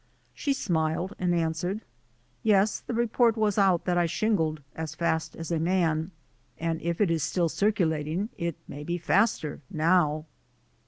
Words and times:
She 0.33 0.53
smiled 0.53 1.13
and 1.19 1.35
answered: 1.35 1.81
"Yes, 2.41 2.79
the 2.79 2.95
report 2.95 3.37
was 3.37 3.59
out 3.59 3.85
that 3.85 3.99
I 3.99 4.07
shingled 4.07 4.63
as 4.75 4.95
fast 4.95 5.35
as 5.35 5.51
a 5.51 5.59
man, 5.59 6.09
and 6.57 6.81
if 6.81 6.99
it 6.99 7.11
is 7.11 7.21
still 7.21 7.49
circulating 7.49 8.29
it 8.35 8.55
may 8.67 8.83
be 8.83 8.97
faster 8.97 9.61
now!" 9.69 10.25